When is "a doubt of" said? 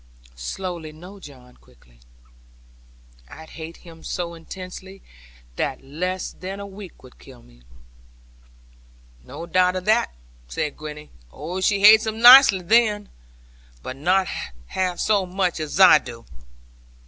9.43-9.85